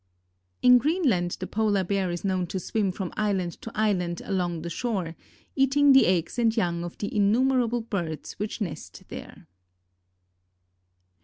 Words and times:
In 0.63 0.79
Greenland 0.79 1.37
the 1.39 1.45
Polar 1.45 1.83
Bear 1.83 2.09
is 2.09 2.25
known 2.25 2.47
to 2.47 2.59
swim 2.59 2.91
from 2.91 3.13
island 3.15 3.61
to 3.61 3.71
island 3.75 4.19
along 4.25 4.63
the 4.63 4.69
shore, 4.71 5.15
eating 5.55 5.91
the 5.93 6.07
eggs 6.07 6.39
and 6.39 6.57
young 6.57 6.83
of 6.83 6.97
the 6.97 7.15
innumerable 7.15 7.81
birds 7.81 8.33
which 8.39 8.61
nest 8.61 9.03
there. 9.09 9.45